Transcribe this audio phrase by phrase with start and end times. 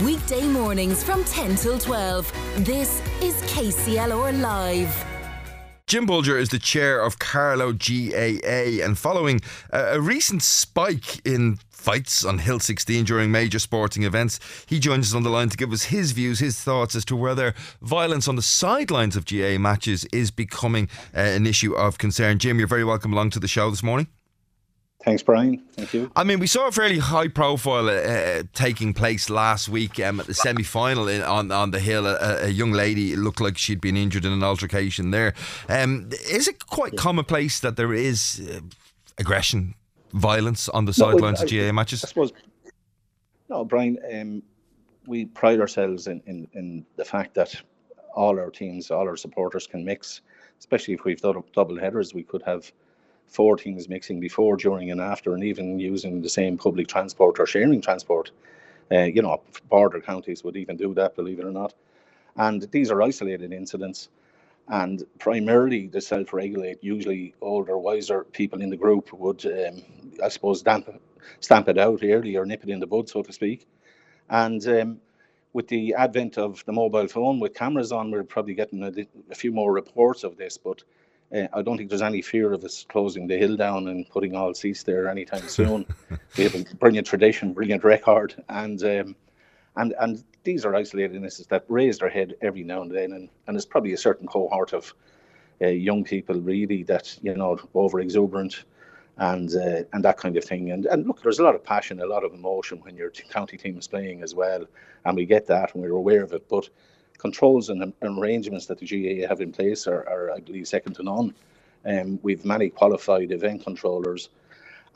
[0.00, 2.32] Weekday mornings from 10 till 12.
[2.64, 5.04] This is KCLR Live.
[5.86, 11.58] Jim Bolger is the chair of Carlow GAA, and following a, a recent spike in
[11.68, 14.40] fights on Hill 16 during major sporting events.
[14.66, 17.14] He joins us on the line to give us his views, his thoughts as to
[17.14, 17.52] whether
[17.82, 22.38] violence on the sidelines of GAA matches is becoming uh, an issue of concern.
[22.38, 24.06] Jim, you're very welcome along to the show this morning.
[25.04, 25.58] Thanks, Brian.
[25.72, 26.12] Thank you.
[26.14, 30.20] I mean, we saw a fairly high profile uh, uh, taking place last week um,
[30.20, 32.06] at the semi final on, on the hill.
[32.06, 35.34] A, a, young lady looked like she'd been injured in an altercation there.
[35.68, 38.60] Um, is it quite commonplace that there is uh,
[39.18, 39.74] aggression,
[40.12, 42.04] violence on the no, sidelines of GAA matches?
[42.04, 42.32] I suppose.
[43.48, 44.42] No, Brian, um,
[45.06, 47.60] we pride ourselves in, in, in the fact that
[48.14, 50.20] all our teams, all our supporters can mix,
[50.60, 52.14] especially if we've done double headers.
[52.14, 52.70] We could have
[53.28, 57.46] four things mixing before, during, and after, and even using the same public transport or
[57.46, 58.30] sharing transport.
[58.90, 59.40] Uh, you know,
[59.70, 61.74] border counties would even do that, believe it or not.
[62.36, 64.08] And these are isolated incidents.
[64.68, 69.82] And primarily, the self regulate, usually older, wiser people in the group would, um,
[70.22, 70.88] I suppose, stamp,
[71.40, 73.66] stamp it out early or nip it in the bud, so to speak.
[74.30, 75.00] And um,
[75.52, 78.92] with the advent of the mobile phone with cameras on, we're probably getting a,
[79.30, 80.56] a few more reports of this.
[80.56, 80.82] But
[81.34, 84.34] uh, I don't think there's any fear of us closing the hill down and putting
[84.34, 85.86] all seats there anytime soon.
[86.36, 89.16] we have a brilliant tradition, brilliant record, and um,
[89.76, 93.28] and and these are isolated instances that raise their head every now and then, and,
[93.46, 94.92] and there's probably a certain cohort of
[95.62, 98.64] uh, young people really that you know over exuberant
[99.18, 100.70] and uh, and that kind of thing.
[100.70, 103.56] And and look, there's a lot of passion, a lot of emotion when your county
[103.56, 104.66] team is playing as well,
[105.04, 106.68] and we get that and we're aware of it, but
[107.22, 111.04] controls and, arrangements that the GAA have in place are, are I believe, second to
[111.04, 111.32] none.
[111.86, 114.28] Um, we've many qualified event controllers,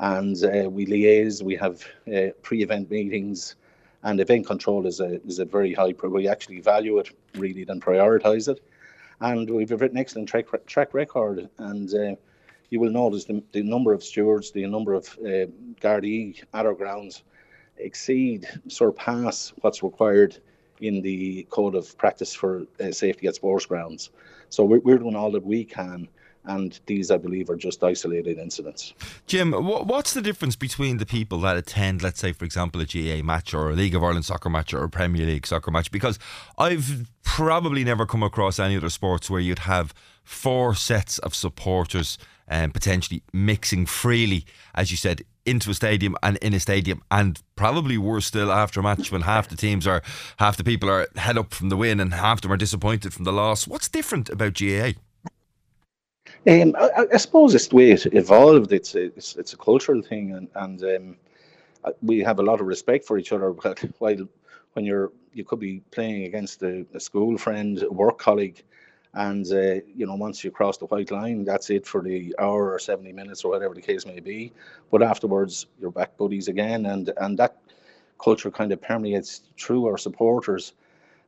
[0.00, 1.42] and uh, we liaise.
[1.42, 1.76] We have
[2.14, 3.54] uh, pre-event meetings,
[4.02, 5.94] and event control is a is a very high.
[6.02, 8.60] We actually value it really than prioritise it,
[9.20, 11.48] and we've an excellent track track record.
[11.58, 12.14] And uh,
[12.70, 15.46] you will notice the, the number of stewards, the number of uh,
[16.58, 17.22] at our grounds
[17.78, 20.32] exceed, surpass what's required
[20.80, 24.10] in the code of practice for uh, safety at sports grounds.
[24.48, 26.08] So we're, we're doing all that we can
[26.46, 28.94] and these, I believe, are just isolated incidents.
[29.26, 33.24] Jim, what's the difference between the people that attend, let's say, for example, a GAA
[33.24, 35.90] match or a League of Ireland soccer match or a Premier League soccer match?
[35.90, 36.18] Because
[36.56, 39.92] I've probably never come across any other sports where you'd have
[40.22, 42.16] four sets of supporters
[42.48, 44.44] and um, potentially mixing freely,
[44.74, 48.80] as you said, into a stadium and in a stadium, and probably worse still after
[48.80, 50.02] a match when half the teams are,
[50.38, 53.24] half the people are head up from the win and half them are disappointed from
[53.24, 53.66] the loss.
[53.66, 54.92] What's different about GAA?
[56.48, 58.72] Um, I, I, suppose it's the way it evolved.
[58.72, 61.16] It's a, it's, it's a cultural thing, and, and um,
[61.84, 63.50] uh, we have a lot of respect for each other.
[63.98, 64.28] While
[64.74, 68.62] when you're you could be playing against a, a school friend, a work colleague,
[69.16, 72.70] and uh, you know, once you cross the white line, that's it for the hour
[72.70, 74.52] or seventy minutes or whatever the case may be.
[74.90, 77.56] But afterwards, you're back buddies again, and and that
[78.22, 80.74] culture kind of permeates through our supporters.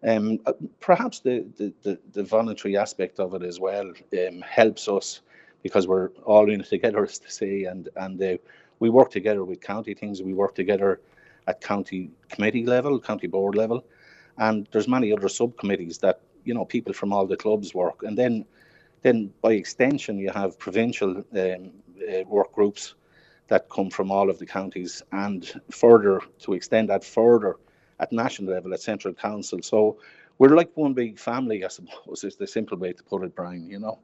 [0.07, 4.87] Um, uh, perhaps the, the, the, the, voluntary aspect of it as well um, helps
[4.87, 5.23] us
[5.65, 8.37] because we're all in it together, as to say, and and uh,
[8.81, 10.23] we work together with county things.
[10.23, 11.01] We work together
[11.47, 13.83] at county committee level, county board level,
[14.37, 18.17] and there's many other subcommittees that you know people from all the clubs work, and
[18.17, 18.45] then
[19.03, 21.11] then by extension you have provincial
[21.43, 21.71] um,
[22.11, 22.95] uh, work groups
[23.49, 27.57] that come from all of the counties, and further to extend that further
[28.01, 29.61] at national level at central council.
[29.63, 29.99] So
[30.39, 33.69] we're like one big family, I suppose, is the simple way to put it, Brian.
[33.69, 33.99] You know.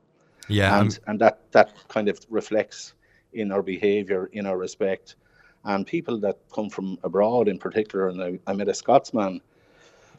[0.49, 0.81] Yeah.
[0.81, 2.95] And and that that kind of reflects
[3.33, 5.17] in our behaviour, in our respect,
[5.65, 8.09] and people that come from abroad in particular.
[8.09, 9.41] And I, I met a Scotsman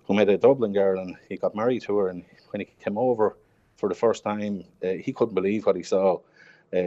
[0.07, 2.09] who met a Dublin girl and he got married to her.
[2.09, 3.37] And when he came over
[3.77, 6.19] for the first time, uh, he couldn't believe what he saw
[6.73, 6.79] uh,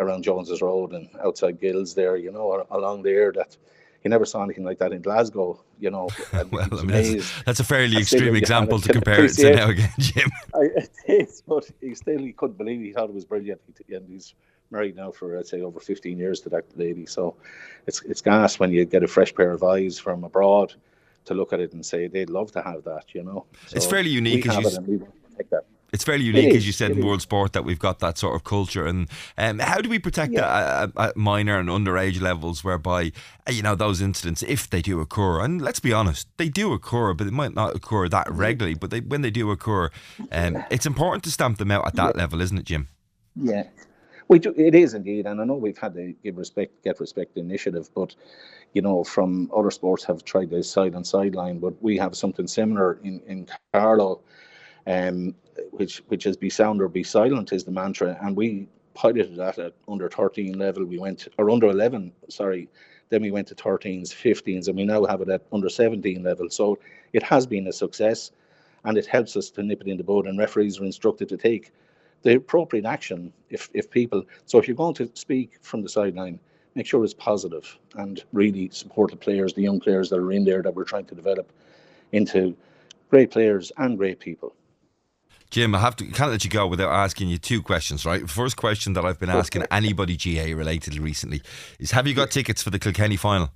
[0.00, 3.56] around Jones's Road and outside Gills there, you know, along there that
[4.02, 6.08] he never saw anything like that in Glasgow, you know.
[6.50, 9.90] well, I mean, that's, that's, a fairly extreme example to compare it to now again,
[9.98, 10.30] Jim.
[10.54, 12.84] I, it is, but he still he couldn't believe it.
[12.84, 13.62] He thought it was brilliant.
[13.86, 14.34] He, and he's
[14.70, 17.06] married now for I'd say over 15 years to that lady.
[17.06, 17.36] So
[17.86, 20.74] it's it's gas when you get a fresh pair of eyes from abroad
[21.24, 23.14] to look at it and say they'd love to have that.
[23.14, 24.46] You know, so it's fairly unique.
[24.46, 25.06] As you,
[25.94, 28.34] it's fairly unique, it as you said, in world sport that we've got that sort
[28.34, 28.84] of culture.
[28.84, 30.82] And um, how do we protect yeah.
[30.82, 33.12] at, at, minor and underage levels, whereby
[33.48, 37.14] you know those incidents, if they do occur, and let's be honest, they do occur,
[37.14, 38.36] but it might not occur that mm-hmm.
[38.36, 38.74] regularly.
[38.74, 39.90] But they, when they do occur,
[40.32, 42.22] um, it's important to stamp them out at that yeah.
[42.22, 42.88] level, isn't it, Jim?
[43.36, 43.68] Yeah.
[44.28, 44.54] We do.
[44.56, 48.14] It is indeed, and I know we've had to give respect, get respect initiative, but
[48.72, 52.46] you know, from other sports have tried this side on sideline, but we have something
[52.46, 54.20] similar in in Carlow,
[54.86, 55.34] um,
[55.72, 59.58] which which is be sound or be silent is the mantra, and we piloted that
[59.58, 60.84] at under 13 level.
[60.84, 62.68] We went or under 11, sorry.
[63.10, 66.48] Then we went to 13s, 15s, and we now have it at under 17 level.
[66.48, 66.78] So
[67.12, 68.32] it has been a success,
[68.84, 70.26] and it helps us to nip it in the bud.
[70.26, 71.72] And referees are instructed to take
[72.24, 74.24] the appropriate action if, if people.
[74.46, 76.40] So if you're going to speak from the sideline,
[76.74, 80.44] make sure it's positive and really support the players, the young players that are in
[80.44, 81.52] there that we're trying to develop
[82.12, 82.56] into
[83.10, 84.54] great players and great people.
[85.50, 88.28] Jim, I have to can't let you go without asking you two questions, right?
[88.28, 91.42] First question that I've been asking anybody GA related recently
[91.78, 93.50] is have you got tickets for the Kilkenny final?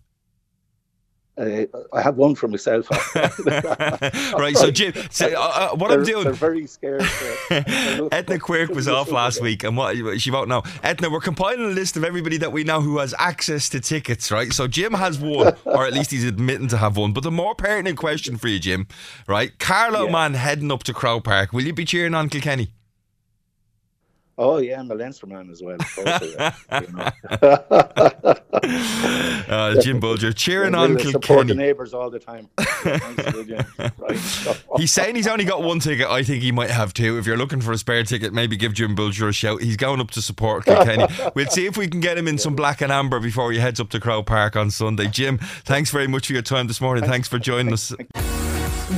[1.38, 2.90] Uh, I have one for myself.
[3.14, 6.24] right, so Jim, so, uh, uh, what they're, I'm doing.
[6.24, 7.02] They're very scared.
[7.50, 10.64] Edna Quirk was off last week, and what she won't know.
[10.82, 14.32] Edna, we're compiling a list of everybody that we know who has access to tickets,
[14.32, 14.52] right?
[14.52, 17.12] So Jim has one, or at least he's admitting to have one.
[17.12, 18.88] But the more pertinent question for you, Jim,
[19.28, 19.56] right?
[19.60, 20.12] Carlow yeah.
[20.12, 21.52] man heading up to Croke Park.
[21.52, 22.72] Will you be cheering on Kilkenny?
[24.40, 25.76] Oh yeah, I'm a Leinster man as well.
[25.98, 26.12] uh,
[29.82, 31.12] Jim Bolger cheering on Kilkenny.
[31.12, 32.48] Support the neighbours all the time.
[34.76, 36.06] he's saying he's only got one ticket.
[36.06, 37.18] I think he might have two.
[37.18, 39.60] If you're looking for a spare ticket, maybe give Jim Bolger a shout.
[39.60, 41.06] He's going up to support Kilkenny.
[41.34, 43.80] we'll see if we can get him in some black and amber before he heads
[43.80, 45.08] up to Croke Park on Sunday.
[45.08, 47.02] Jim, thanks very much for your time this morning.
[47.02, 47.92] Thanks for joining us.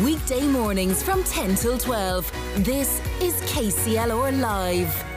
[0.05, 2.31] Weekday mornings from 10 till 12.
[2.63, 5.10] This is KCLR Live.